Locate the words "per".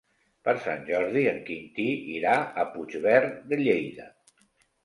0.47-0.53